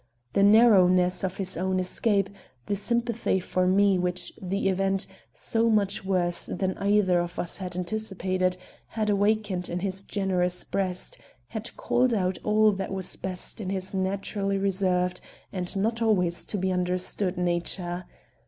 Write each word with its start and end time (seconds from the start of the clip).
The 0.33 0.41
narrowness 0.41 1.23
of 1.23 1.37
his 1.37 1.55
own 1.55 1.79
escape, 1.79 2.27
the 2.65 2.75
sympathy 2.75 3.39
for 3.39 3.67
me 3.67 3.99
which 3.99 4.33
the 4.41 4.67
event, 4.67 5.05
so 5.31 5.69
much 5.69 6.03
worse 6.03 6.47
than 6.47 6.75
either 6.79 7.19
of 7.19 7.37
us 7.37 7.61
anticipated, 7.61 8.57
had 8.87 9.11
awakened 9.11 9.69
in 9.69 9.81
his 9.81 10.01
generous 10.01 10.63
breast, 10.63 11.19
had 11.49 11.77
called 11.77 12.15
out 12.15 12.39
all 12.43 12.71
that 12.71 12.91
was 12.91 13.15
best 13.15 13.61
in 13.61 13.69
his 13.69 13.93
naturally 13.93 14.57
reserved 14.57 15.21
and 15.53 15.77
not 15.77 16.01
always 16.01 16.47
to 16.47 16.57
be 16.57 16.71
understood 16.71 17.37
nature. 17.37 18.05